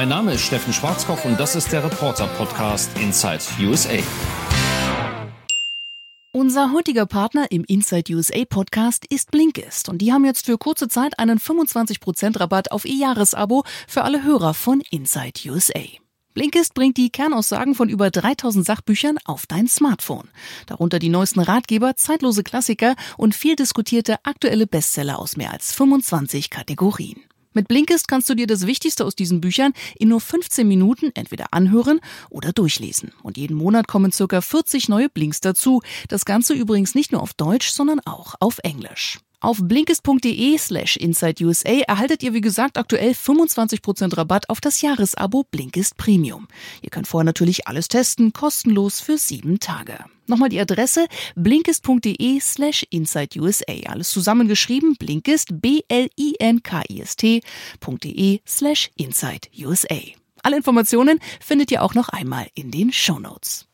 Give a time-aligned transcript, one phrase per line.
[0.00, 3.98] Mein Name ist Steffen Schwarzkopf und das ist der Reporter-Podcast Inside USA.
[6.32, 10.88] Unser heutiger Partner im Inside USA Podcast ist Blinkist und die haben jetzt für kurze
[10.88, 15.82] Zeit einen 25% Rabatt auf ihr Jahresabo für alle Hörer von Inside USA.
[16.32, 20.30] Blinkist bringt die Kernaussagen von über 3000 Sachbüchern auf dein Smartphone.
[20.64, 26.48] Darunter die neuesten Ratgeber, zeitlose Klassiker und viel diskutierte aktuelle Bestseller aus mehr als 25
[26.48, 27.20] Kategorien.
[27.52, 31.46] Mit Blinkist kannst du dir das Wichtigste aus diesen Büchern in nur 15 Minuten entweder
[31.50, 33.12] anhören oder durchlesen.
[33.24, 35.82] Und jeden Monat kommen circa 40 neue Blinks dazu.
[36.08, 39.18] Das Ganze übrigens nicht nur auf Deutsch, sondern auch auf Englisch.
[39.42, 45.96] Auf blinkist.de slash InsideUSA erhaltet ihr wie gesagt aktuell 25% Rabatt auf das Jahresabo Blinkist
[45.96, 46.46] Premium.
[46.82, 50.04] Ihr könnt vorher natürlich alles testen, kostenlos für sieben Tage.
[50.26, 53.86] Nochmal die Adresse blinkist.de slash InsideUSA.
[53.86, 56.10] Alles zusammengeschrieben, Blinkist, B-L-I-N-K-I-S-T.de
[58.46, 60.00] slash InsideUSA.
[60.42, 63.69] Alle Informationen findet ihr auch noch einmal in den Shownotes.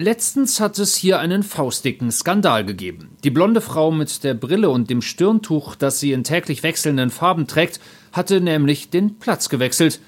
[0.00, 3.10] Letztens hat es hier einen faustdicken Skandal gegeben.
[3.22, 7.46] Die blonde Frau mit der Brille und dem Stirntuch, das sie in täglich wechselnden Farben
[7.46, 10.00] trägt, hatte nämlich den Platz gewechselt.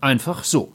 [0.00, 0.72] Einfach so.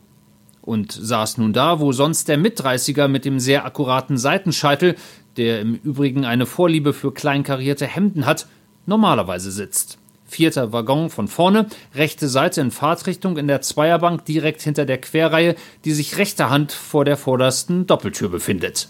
[0.62, 4.96] Und saß nun da, wo sonst der Mitdreißiger mit dem sehr akkuraten Seitenscheitel,
[5.36, 8.48] der im Übrigen eine Vorliebe für kleinkarierte Hemden hat,
[8.86, 9.98] normalerweise sitzt.
[10.32, 15.56] Vierter Waggon von vorne, rechte Seite in Fahrtrichtung in der Zweierbank direkt hinter der Querreihe,
[15.84, 18.88] die sich rechter Hand vor der vordersten Doppeltür befindet.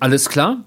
[0.00, 0.58] Alles klar?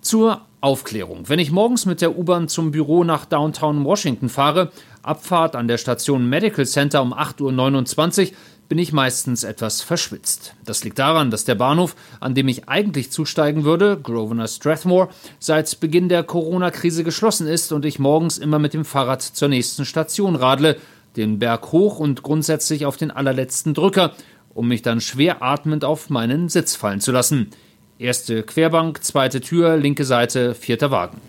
[0.00, 1.28] Zur Aufklärung.
[1.28, 4.70] Wenn ich morgens mit der U-Bahn zum Büro nach Downtown Washington fahre,
[5.02, 8.36] Abfahrt an der Station Medical Center um 8.29 Uhr,
[8.68, 10.54] bin ich meistens etwas verschwitzt.
[10.64, 15.80] Das liegt daran, dass der Bahnhof, an dem ich eigentlich zusteigen würde, Grosvenor Strathmore, seit
[15.80, 20.36] Beginn der Corona-Krise geschlossen ist und ich morgens immer mit dem Fahrrad zur nächsten Station
[20.36, 20.76] radle,
[21.16, 24.12] den Berg hoch und grundsätzlich auf den allerletzten Drücker,
[24.54, 27.50] um mich dann schwer atmend auf meinen Sitz fallen zu lassen.
[27.98, 31.20] Erste Querbank, zweite Tür, linke Seite, vierter Wagen.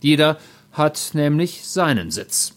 [0.00, 0.38] Jeder
[0.78, 2.54] hat nämlich seinen Sitz.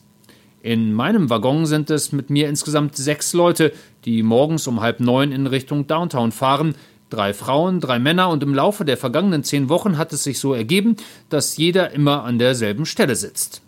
[0.61, 3.73] In meinem Waggon sind es mit mir insgesamt sechs Leute,
[4.05, 6.75] die morgens um halb neun in Richtung Downtown fahren.
[7.09, 10.53] Drei Frauen, drei Männer und im Laufe der vergangenen zehn Wochen hat es sich so
[10.53, 10.95] ergeben,
[11.29, 13.63] dass jeder immer an derselben Stelle sitzt.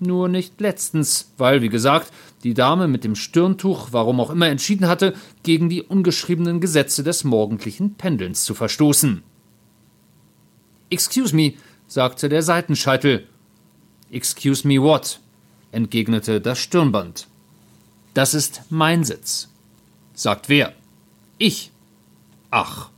[0.00, 2.10] Nur nicht letztens, weil, wie gesagt,
[2.42, 7.22] die Dame mit dem Stirntuch, warum auch immer, entschieden hatte, gegen die ungeschriebenen Gesetze des
[7.22, 9.22] morgendlichen Pendelns zu verstoßen.
[10.90, 11.54] Excuse me,
[11.86, 13.26] sagte der Seitenscheitel.
[14.14, 15.18] Excuse me what?
[15.72, 17.26] entgegnete das Stirnband.
[18.14, 19.48] Das ist mein Sitz.
[20.14, 20.72] Sagt wer?
[21.36, 21.72] Ich.
[22.52, 22.90] Ach.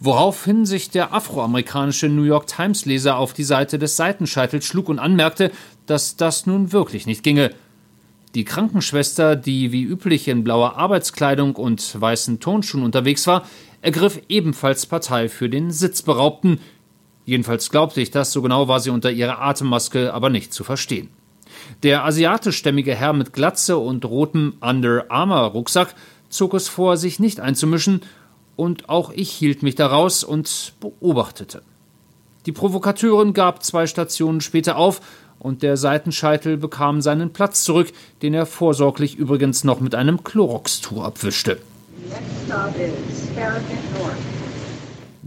[0.00, 4.98] Woraufhin sich der afroamerikanische New York Times Leser auf die Seite des Seitenscheitels schlug und
[4.98, 5.50] anmerkte,
[5.84, 7.50] dass das nun wirklich nicht ginge.
[8.34, 13.46] Die Krankenschwester, die wie üblich in blauer Arbeitskleidung und weißen Tonschuhen unterwegs war,
[13.82, 16.60] ergriff ebenfalls Partei für den Sitzberaubten,
[17.28, 21.10] Jedenfalls glaubte ich das, so genau war sie unter ihrer Atemmaske aber nicht zu verstehen.
[21.82, 25.94] Der asiatischstämmige Herr mit Glatze und rotem Under Armour Rucksack
[26.30, 28.00] zog es vor, sich nicht einzumischen,
[28.56, 31.60] und auch ich hielt mich daraus und beobachtete.
[32.46, 35.02] Die Provokateurin gab zwei Stationen später auf,
[35.38, 41.04] und der Seitenscheitel bekam seinen Platz zurück, den er vorsorglich übrigens noch mit einem Chlorox-Tuch
[41.04, 41.58] abwischte.
[42.08, 44.37] Next stop is.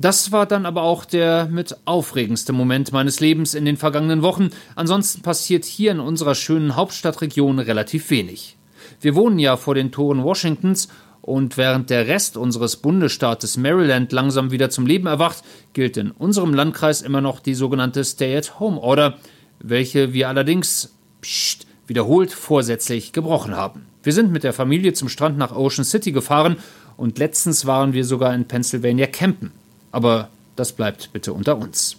[0.01, 4.49] Das war dann aber auch der mit aufregendste Moment meines Lebens in den vergangenen Wochen.
[4.75, 8.57] Ansonsten passiert hier in unserer schönen Hauptstadtregion relativ wenig.
[8.99, 10.87] Wir wohnen ja vor den Toren Washingtons
[11.21, 16.55] und während der Rest unseres Bundesstaates Maryland langsam wieder zum Leben erwacht, gilt in unserem
[16.55, 19.19] Landkreis immer noch die sogenannte Stay-at-Home-Order,
[19.59, 23.85] welche wir allerdings pst, wiederholt vorsätzlich gebrochen haben.
[24.01, 26.55] Wir sind mit der Familie zum Strand nach Ocean City gefahren
[26.97, 29.51] und letztens waren wir sogar in Pennsylvania campen.
[29.91, 31.97] Aber das bleibt bitte unter uns.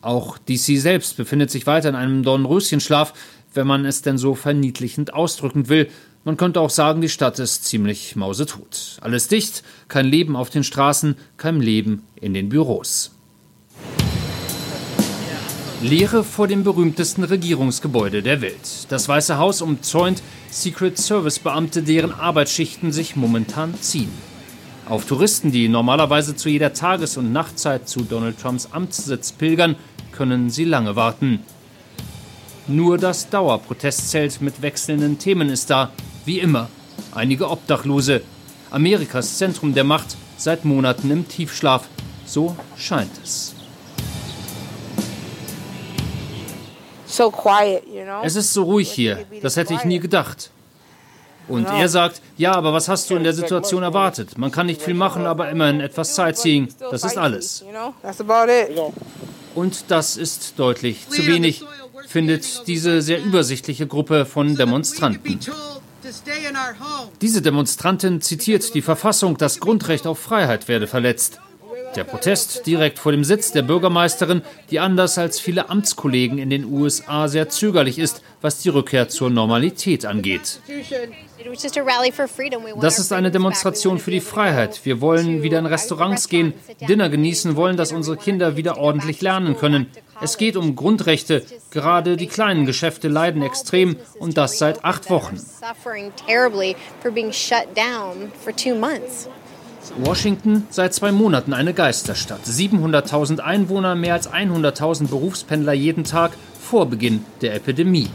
[0.00, 3.14] Auch DC selbst befindet sich weiter in einem Dornröschenschlaf,
[3.54, 5.88] wenn man es denn so verniedlichend ausdrücken will.
[6.24, 8.98] Man könnte auch sagen, die Stadt ist ziemlich mausetot.
[9.00, 13.12] Alles dicht, kein Leben auf den Straßen, kein Leben in den Büros.
[15.82, 18.86] Leere vor dem berühmtesten Regierungsgebäude der Welt.
[18.88, 24.12] Das Weiße Haus umzäunt Secret Service Beamte, deren Arbeitsschichten sich momentan ziehen.
[24.88, 29.76] Auf Touristen, die normalerweise zu jeder Tages- und Nachtzeit zu Donald Trumps Amtssitz pilgern,
[30.10, 31.40] können sie lange warten.
[32.66, 35.92] Nur das Dauerprotestzelt mit wechselnden Themen ist da,
[36.24, 36.68] wie immer.
[37.14, 38.22] Einige Obdachlose.
[38.70, 41.88] Amerikas Zentrum der Macht seit Monaten im Tiefschlaf.
[42.26, 43.54] So scheint es.
[48.24, 49.26] Es ist so ruhig hier.
[49.42, 50.50] Das hätte ich nie gedacht.
[51.52, 54.38] Und er sagt, ja, aber was hast du in der Situation erwartet?
[54.38, 56.68] Man kann nicht viel machen, aber immerhin etwas Sightseeing.
[56.90, 57.64] Das ist alles.
[59.54, 61.62] Und das ist deutlich zu wenig,
[62.06, 65.38] findet diese sehr übersichtliche Gruppe von Demonstranten.
[67.20, 71.38] Diese Demonstrantin zitiert die Verfassung, das Grundrecht auf Freiheit werde verletzt.
[71.94, 76.64] Der Protest direkt vor dem Sitz der Bürgermeisterin, die anders als viele Amtskollegen in den
[76.64, 80.60] USA sehr zögerlich ist, was die Rückkehr zur Normalität angeht.
[82.80, 84.80] Das ist eine Demonstration für die Freiheit.
[84.84, 86.54] Wir wollen wieder in Restaurants gehen,
[86.88, 89.86] Dinner genießen, wollen, dass unsere Kinder wieder ordentlich lernen können.
[90.20, 91.44] Es geht um Grundrechte.
[91.70, 95.38] Gerade die kleinen Geschäfte leiden extrem und das seit acht Wochen.
[99.98, 102.44] Washington seit zwei Monaten eine Geisterstadt.
[102.46, 108.08] 700.000 Einwohner, mehr als 100.000 Berufspendler jeden Tag vor Beginn der Epidemie.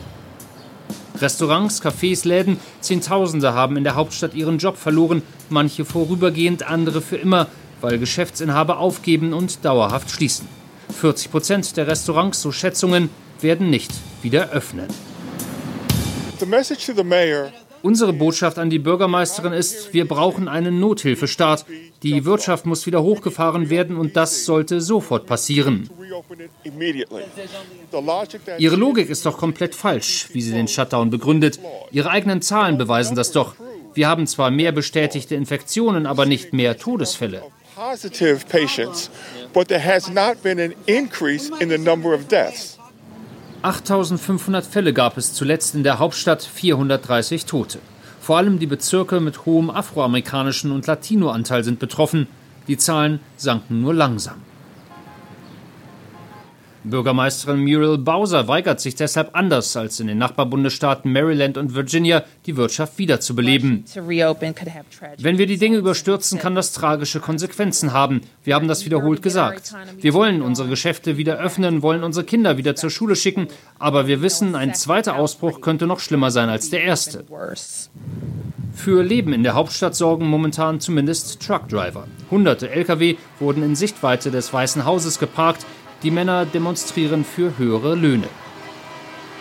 [1.20, 7.18] Restaurants, Cafés, Läden, Zehntausende haben in der Hauptstadt ihren Job verloren, manche vorübergehend, andere für
[7.18, 7.48] immer,
[7.82, 10.48] weil Geschäftsinhaber aufgeben und dauerhaft schließen.
[11.00, 13.10] 40 Prozent der Restaurants, so Schätzungen,
[13.42, 13.92] werden nicht
[14.22, 14.88] wieder öffnen.
[16.40, 17.52] The message to the mayor
[17.88, 21.66] Unsere Botschaft an die Bürgermeisterin ist, wir brauchen einen Nothilfestaat.
[22.04, 25.90] Die Wirtschaft muss wieder hochgefahren werden und das sollte sofort passieren.
[28.58, 31.62] Ihre Logik ist doch komplett falsch, wie sie den Shutdown begründet.
[31.90, 33.56] Ihre eigenen Zahlen beweisen das doch.
[33.94, 37.42] Wir haben zwar mehr bestätigte Infektionen, aber nicht mehr Todesfälle.
[39.54, 42.77] But there has not been an increase in the number of deaths.
[43.62, 47.80] 8500 Fälle gab es zuletzt in der Hauptstadt, 430 Tote.
[48.22, 52.28] Vor allem die Bezirke mit hohem afroamerikanischen und Latinoanteil sind betroffen.
[52.68, 54.42] Die Zahlen sanken nur langsam.
[56.90, 62.58] Bürgermeisterin Muriel Bowser weigert sich deshalb anders als in den Nachbarbundesstaaten Maryland und Virginia, die
[62.58, 63.86] Wirtschaft wiederzubeleben.
[63.96, 68.22] Wenn wir die Dinge überstürzen, kann das tragische Konsequenzen haben.
[68.44, 69.74] Wir haben das wiederholt gesagt.
[70.00, 73.48] Wir wollen unsere Geschäfte wieder öffnen, wollen unsere Kinder wieder zur Schule schicken,
[73.80, 77.26] aber wir wissen, ein zweiter Ausbruch könnte noch schlimmer sein als der erste.
[78.74, 82.08] Für Leben in der Hauptstadt sorgen momentan zumindest Truckdriver.
[82.30, 85.66] Hunderte Lkw wurden in Sichtweite des Weißen Hauses geparkt,
[86.04, 88.28] die Männer demonstrieren für höhere Löhne.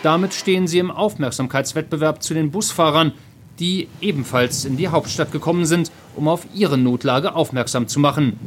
[0.02, 3.12] Damit stehen sie im Aufmerksamkeitswettbewerb zu den Busfahrern,
[3.58, 8.38] die ebenfalls in die Hauptstadt gekommen sind, um auf ihre Notlage aufmerksam zu machen.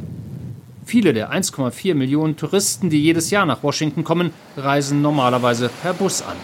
[0.84, 6.22] Viele der 1,4 Millionen Touristen, die jedes Jahr nach Washington kommen, reisen normalerweise per Bus
[6.22, 6.36] an.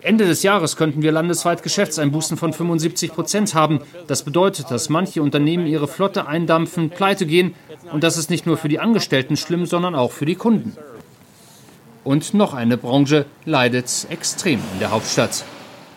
[0.00, 3.80] Ende des Jahres könnten wir landesweit Geschäftseinbußen von 75 Prozent haben.
[4.06, 7.54] Das bedeutet, dass manche Unternehmen ihre Flotte eindampfen, pleite gehen.
[7.92, 10.76] Und das ist nicht nur für die Angestellten schlimm, sondern auch für die Kunden.
[12.04, 15.44] Und noch eine Branche leidet extrem in der Hauptstadt.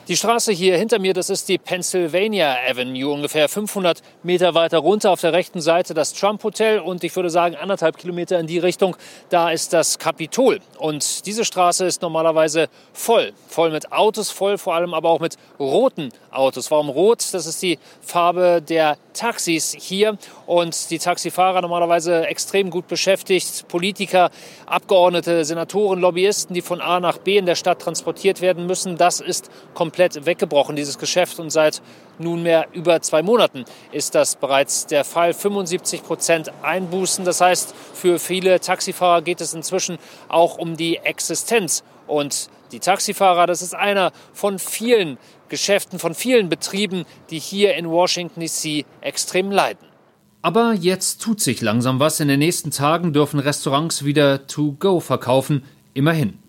[0.10, 5.12] Die Straße hier hinter mir, das ist die Pennsylvania Avenue, ungefähr 500 Meter weiter runter.
[5.12, 8.60] Auf der rechten Seite das Trump Hotel und ich würde sagen anderthalb Kilometer in die
[8.60, 8.98] Richtung,
[9.30, 10.60] da ist das Kapitol.
[10.78, 15.38] Und diese Straße ist normalerweise voll, voll mit Autos, voll vor allem aber auch mit
[15.58, 16.70] roten Autos.
[16.70, 17.26] Warum rot?
[17.34, 23.68] Das ist die Farbe der Taxis hier und die Taxifahrer normalerweise extrem gut beschäftigt.
[23.68, 24.30] Politiker,
[24.66, 28.98] Abgeordnete, Senatoren, Lobbyisten, die von A nach B in der Stadt transportiert werden müssen.
[28.98, 31.40] Das ist komplett weggebrochen, dieses Geschäft.
[31.40, 31.82] Und seit
[32.20, 35.34] nunmehr über zwei Monaten ist das bereits der Fall.
[35.34, 37.26] 75 Prozent Einbußen.
[37.26, 41.84] Das heißt, für viele Taxifahrer geht es inzwischen auch um die Existenz.
[42.08, 45.18] Und die Taxifahrer, das ist einer von vielen
[45.54, 49.88] Geschäften, von vielen Betrieben, die hier in Washington DC extrem leiden.
[50.42, 52.20] Aber jetzt tut sich langsam was.
[52.20, 55.62] In den nächsten Tagen dürfen Restaurants wieder To-Go verkaufen.
[55.94, 56.40] Immerhin.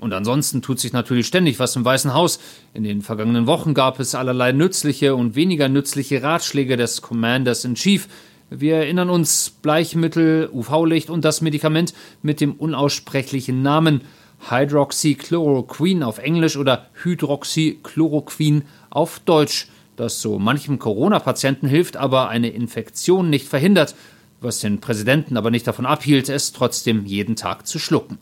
[0.00, 2.40] Und ansonsten tut sich natürlich ständig was im Weißen Haus.
[2.72, 7.74] In den vergangenen Wochen gab es allerlei nützliche und weniger nützliche Ratschläge des Commanders in
[7.74, 8.08] Chief.
[8.48, 14.00] Wir erinnern uns Bleichmittel, UV-Licht und das Medikament mit dem unaussprechlichen Namen
[14.48, 23.30] Hydroxychloroquin auf Englisch oder Hydroxychloroquin auf Deutsch, das so manchem Corona-Patienten hilft, aber eine Infektion
[23.30, 23.94] nicht verhindert,
[24.40, 28.18] was den Präsidenten aber nicht davon abhielt, es trotzdem jeden Tag zu schlucken.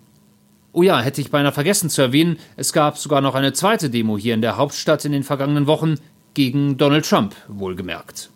[0.72, 4.16] Oh ja, hätte ich beinahe vergessen zu erwähnen, es gab sogar noch eine zweite Demo
[4.16, 5.96] hier in der Hauptstadt in den vergangenen Wochen
[6.34, 8.30] gegen Donald Trump, wohlgemerkt.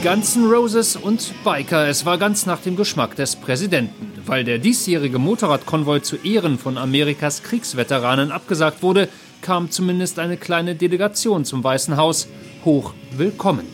[0.00, 4.12] Guns N' Roses und Biker, es war ganz nach dem Geschmack des Präsidenten.
[4.26, 9.08] Weil der diesjährige Motorradkonvoi zu Ehren von Amerikas Kriegsveteranen abgesagt wurde,
[9.42, 12.28] kam zumindest eine kleine Delegation zum Weißen Haus
[12.64, 13.66] hoch willkommen.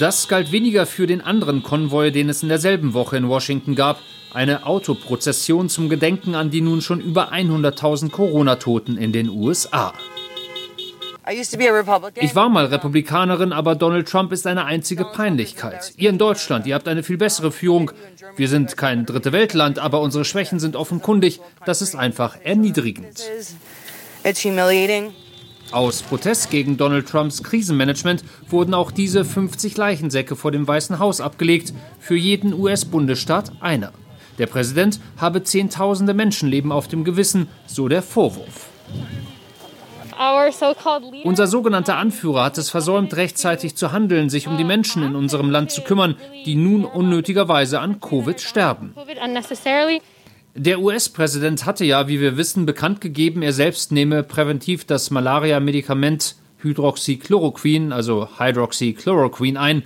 [0.00, 4.00] Das galt weniger für den anderen Konvoi, den es in derselben Woche in Washington gab,
[4.32, 9.94] eine Autoprozession zum Gedenken an die nun schon über 100.000 Corona-Toten in den USA.
[12.16, 15.92] Ich war mal Republikanerin, aber Donald Trump ist eine einzige Peinlichkeit.
[15.96, 17.92] Ihr in Deutschland, ihr habt eine viel bessere Führung.
[18.36, 21.40] Wir sind kein dritte Weltland, aber unsere Schwächen sind offenkundig.
[21.64, 23.22] Das ist einfach erniedrigend.
[25.72, 31.20] Aus Protest gegen Donald Trumps Krisenmanagement wurden auch diese 50 Leichensäcke vor dem Weißen Haus
[31.20, 33.92] abgelegt, für jeden US-Bundesstaat einer.
[34.38, 38.68] Der Präsident habe Zehntausende Menschenleben auf dem Gewissen, so der Vorwurf.
[41.24, 45.50] Unser sogenannter Anführer hat es versäumt, rechtzeitig zu handeln, sich um die Menschen in unserem
[45.50, 48.94] Land zu kümmern, die nun unnötigerweise an Covid sterben.
[50.54, 56.36] Der US-Präsident hatte ja, wie wir wissen, bekannt gegeben, er selbst nehme präventiv das Malaria-Medikament
[56.58, 59.84] Hydroxychloroquin, also Hydroxychloroquin, ein.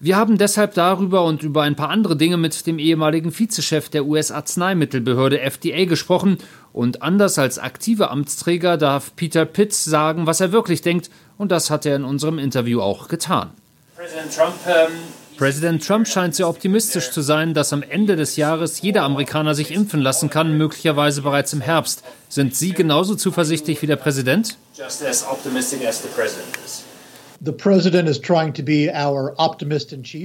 [0.00, 4.06] Wir haben deshalb darüber und über ein paar andere Dinge mit dem ehemaligen Vizechef der
[4.06, 6.38] US-Arzneimittelbehörde FDA gesprochen
[6.78, 11.70] und anders als aktive Amtsträger darf Peter Pitts sagen, was er wirklich denkt und das
[11.70, 13.50] hat er in unserem Interview auch getan.
[13.96, 14.92] Präsident Trump, ähm
[15.36, 19.72] Präsident Trump scheint sehr optimistisch zu sein, dass am Ende des Jahres jeder Amerikaner sich
[19.72, 22.04] impfen lassen kann, möglicherweise bereits im Herbst.
[22.28, 24.56] Sind Sie genauso zuversichtlich wie der Präsident?
[24.76, 26.84] Just as optimistic as the president is.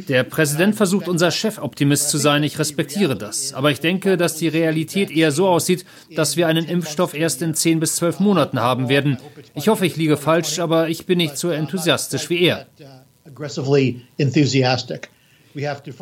[0.09, 2.41] Der Präsident versucht, unser Chefoptimist zu sein.
[2.43, 3.53] Ich respektiere das.
[3.53, 7.53] Aber ich denke, dass die Realität eher so aussieht, dass wir einen Impfstoff erst in
[7.53, 9.17] 10 bis 12 Monaten haben werden.
[9.53, 12.65] Ich hoffe, ich liege falsch, aber ich bin nicht so enthusiastisch wie er.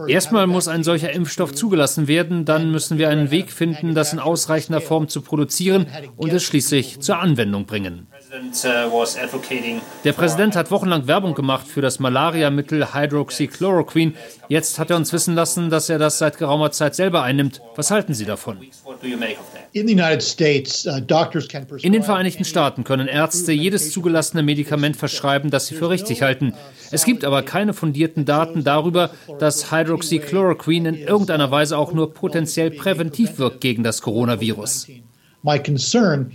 [0.07, 4.19] Erstmal muss ein solcher Impfstoff zugelassen werden, dann müssen wir einen Weg finden, das in
[4.19, 8.07] ausreichender Form zu produzieren und es schließlich zur Anwendung bringen.
[10.05, 14.13] Der Präsident hat wochenlang Werbung gemacht für das Malariamittel Hydroxychloroquine.
[14.47, 17.61] Jetzt hat er uns wissen lassen, dass er das seit geraumer Zeit selber einnimmt.
[17.75, 18.59] Was halten Sie davon?
[18.85, 18.93] Uh,
[19.73, 19.87] in
[21.93, 26.53] den Vereinigten Staaten können Ärzte jedes zugelassene Medikament verschreiben, das sie für richtig halten.
[26.91, 29.09] Es gibt aber keine fundierten Daten darüber,
[29.39, 34.87] dass Hydroxychloroquine in irgendeiner Weise auch nur potenziell präventiv wirkt gegen das Coronavirus.
[35.43, 36.31] My concern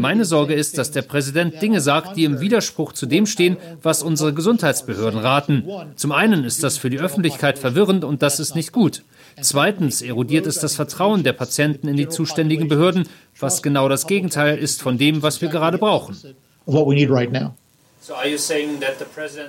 [0.00, 4.02] meine Sorge ist, dass der Präsident Dinge sagt, die im Widerspruch zu dem stehen, was
[4.02, 5.64] unsere Gesundheitsbehörden raten.
[5.94, 9.02] Zum einen ist das für die Öffentlichkeit verwirrend und das ist nicht gut.
[9.40, 14.58] Zweitens erodiert es das Vertrauen der Patienten in die zuständigen Behörden, was genau das Gegenteil
[14.58, 16.16] ist von dem, was wir gerade brauchen.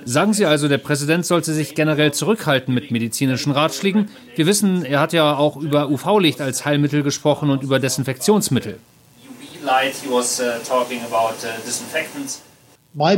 [0.04, 4.08] Sagen Sie also, der Präsident sollte sich generell zurückhalten mit medizinischen Ratschlägen?
[4.36, 8.78] Wir wissen, er hat ja auch über UV-Licht als Heilmittel gesprochen und über Desinfektionsmittel
[9.64, 12.42] light, he was uh, talking about uh, disinfectants.
[12.96, 13.10] Uh,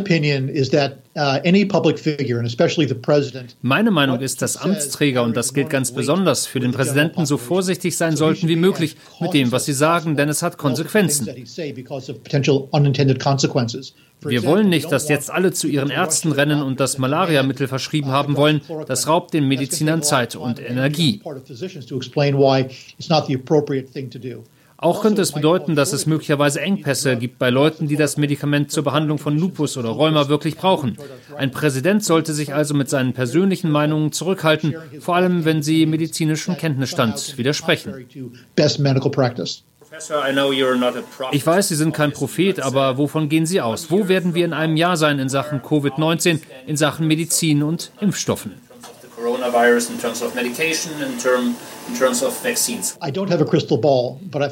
[3.62, 7.94] Meine Meinung ist, dass Amtsträger, und das gilt ganz besonders für den Präsidenten, so vorsichtig
[7.94, 11.26] sein sollten wie möglich mit dem, was sie sagen, denn es hat Konsequenzen.
[14.20, 18.34] Wir wollen nicht, dass jetzt alle zu ihren Ärzten rennen und das Malariamittel verschrieben haben
[18.36, 18.62] wollen.
[18.86, 21.20] Das raubt den Medizinern Zeit und Energie.
[24.78, 28.84] Auch könnte es bedeuten, dass es möglicherweise Engpässe gibt bei Leuten, die das Medikament zur
[28.84, 30.98] Behandlung von Lupus oder Rheuma wirklich brauchen.
[31.36, 36.58] Ein Präsident sollte sich also mit seinen persönlichen Meinungen zurückhalten, vor allem wenn sie medizinischem
[36.58, 38.06] Kenntnisstand widersprechen.
[41.32, 43.90] Ich weiß, Sie sind kein Prophet, aber wovon gehen Sie aus?
[43.90, 48.65] Wo werden wir in einem Jahr sein in Sachen Covid-19, in Sachen Medizin und Impfstoffen?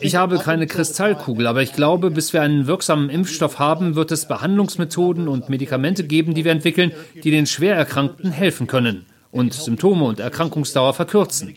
[0.01, 4.27] Ich habe keine Kristallkugel, aber ich glaube, bis wir einen wirksamen Impfstoff haben, wird es
[4.27, 6.93] Behandlungsmethoden und Medikamente geben, die wir entwickeln,
[7.23, 11.55] die den Schwererkrankten helfen können und Symptome und Erkrankungsdauer verkürzen.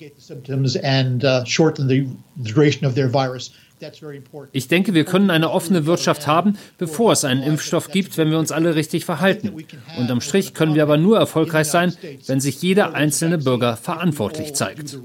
[4.51, 8.39] Ich denke, wir können eine offene Wirtschaft haben, bevor es einen Impfstoff gibt, wenn wir
[8.39, 9.51] uns alle richtig verhalten.
[9.97, 11.93] Und am Strich können wir aber nur erfolgreich sein,
[12.25, 14.97] wenn sich jeder einzelne Bürger verantwortlich zeigt.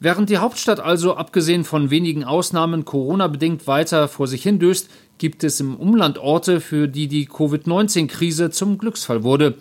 [0.00, 5.60] Während die Hauptstadt also abgesehen von wenigen Ausnahmen Corona-bedingt weiter vor sich hindöst, gibt es
[5.60, 9.54] im Umland Orte, für die die Covid-19-Krise zum Glücksfall wurde.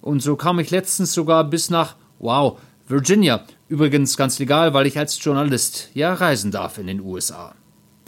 [0.00, 4.98] Und so kam ich letztens sogar bis nach, wow, Virginia, übrigens ganz legal, weil ich
[4.98, 7.54] als Journalist ja reisen darf in den USA.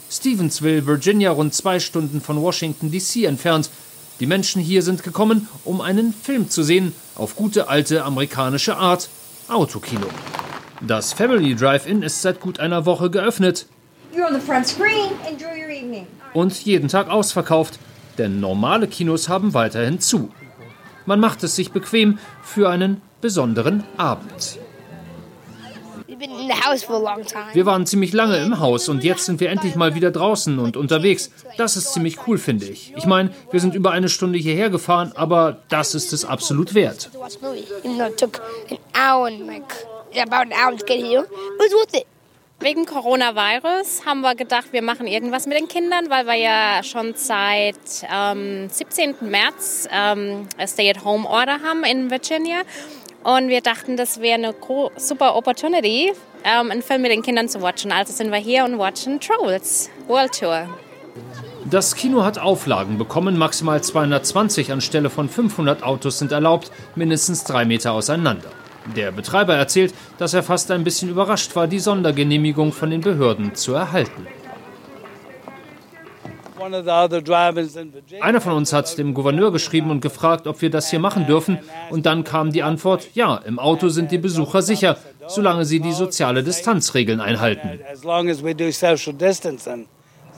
[0.07, 3.71] Stevensville, Virginia, rund zwei Stunden von Washington DC entfernt.
[4.19, 9.09] Die Menschen hier sind gekommen, um einen Film zu sehen, auf gute alte amerikanische Art,
[9.47, 10.07] Autokino.
[10.81, 13.65] Das Family Drive-In ist seit gut einer Woche geöffnet.
[16.33, 17.79] Und jeden Tag ausverkauft,
[18.19, 20.31] denn normale Kinos haben weiterhin zu.
[21.07, 24.59] Man macht es sich bequem für einen besonderen Abend.
[27.53, 30.77] Wir waren ziemlich lange im Haus und jetzt sind wir endlich mal wieder draußen und
[30.77, 31.31] unterwegs.
[31.57, 32.93] Das ist ziemlich cool, finde ich.
[32.95, 37.09] Ich meine, wir sind über eine Stunde hierher gefahren, aber das ist es absolut wert.
[42.59, 47.13] Wegen Coronavirus haben wir gedacht, wir machen irgendwas mit den Kindern, weil wir ja schon
[47.13, 47.75] seit
[48.11, 49.17] ähm, 17.
[49.21, 52.61] März ähm, Stay-at-Home-Order haben in Virginia.
[53.23, 54.55] Und wir dachten, das wäre eine
[54.97, 57.91] super Opportunity, ähm, einen Film mit den Kindern zu watchen.
[57.91, 60.67] Also sind wir hier und watchen Trolls World Tour.
[61.69, 63.37] Das Kino hat Auflagen bekommen.
[63.37, 68.49] Maximal 220 anstelle von 500 Autos sind erlaubt, mindestens drei Meter auseinander.
[68.95, 73.53] Der Betreiber erzählt, dass er fast ein bisschen überrascht war, die Sondergenehmigung von den Behörden
[73.53, 74.27] zu erhalten.
[78.21, 81.59] Einer von uns hat dem Gouverneur geschrieben und gefragt, ob wir das hier machen dürfen.
[81.89, 84.97] Und dann kam die Antwort, ja, im Auto sind die Besucher sicher,
[85.27, 87.79] solange sie die soziale Distanzregeln einhalten.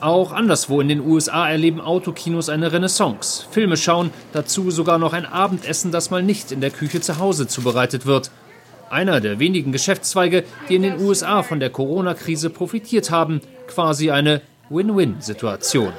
[0.00, 3.44] Auch anderswo in den USA erleben Autokinos eine Renaissance.
[3.50, 7.46] Filme schauen, dazu sogar noch ein Abendessen, das mal nicht in der Küche zu Hause
[7.46, 8.30] zubereitet wird.
[8.88, 13.42] Einer der wenigen Geschäftszweige, die in den USA von der Corona-Krise profitiert haben.
[13.68, 15.92] Quasi eine Win-Win-Situation.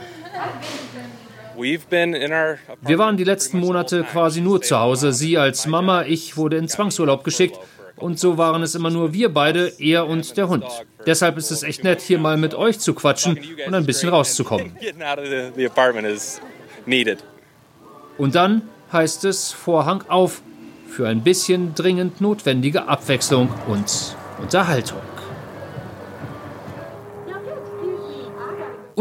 [2.82, 5.14] Wir waren die letzten Monate quasi nur zu Hause.
[5.14, 7.60] Sie als Mama, ich wurde in Zwangsurlaub geschickt.
[7.98, 10.66] Und so waren es immer nur wir beide, er und der Hund.
[11.06, 14.72] Deshalb ist es echt nett, hier mal mit euch zu quatschen und ein bisschen rauszukommen.
[18.18, 18.62] Und dann
[18.92, 20.42] heißt es Vorhang auf
[20.88, 25.00] für ein bisschen dringend notwendige Abwechslung und Unterhaltung.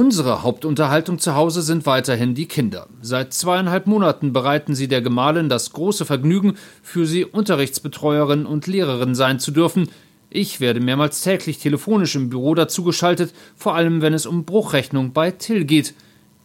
[0.01, 2.87] Unsere Hauptunterhaltung zu Hause sind weiterhin die Kinder.
[3.03, 9.15] Seit zweieinhalb Monaten bereiten sie der Gemahlin das große Vergnügen, für sie Unterrichtsbetreuerin und Lehrerin
[9.15, 9.91] sein zu dürfen.
[10.31, 15.33] Ich werde mehrmals täglich telefonisch im Büro dazugeschaltet, vor allem wenn es um Bruchrechnung bei
[15.33, 15.93] Till geht.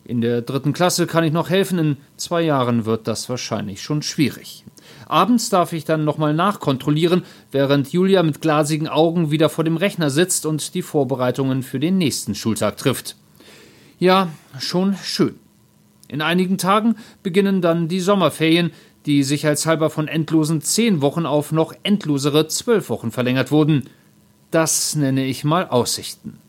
[0.03, 4.01] In der dritten Klasse kann ich noch helfen, in zwei Jahren wird das wahrscheinlich schon
[4.01, 4.65] schwierig.
[5.07, 10.09] Abends darf ich dann nochmal nachkontrollieren, während Julia mit glasigen Augen wieder vor dem Rechner
[10.09, 13.15] sitzt und die Vorbereitungen für den nächsten Schultag trifft.
[13.99, 14.29] Ja,
[14.59, 15.35] schon schön.
[16.07, 18.71] In einigen Tagen beginnen dann die Sommerferien,
[19.05, 23.89] die sicherheitshalber von endlosen zehn Wochen auf noch endlosere zwölf Wochen verlängert wurden.
[24.51, 26.39] Das nenne ich mal Aussichten.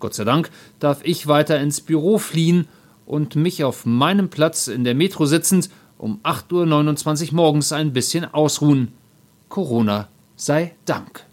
[0.00, 2.68] Gott sei Dank darf ich weiter ins Büro fliehen
[3.04, 8.24] und mich auf meinem Platz in der Metro sitzend um 8.29 Uhr morgens ein bisschen
[8.24, 8.92] ausruhen.
[9.48, 11.27] Corona sei Dank.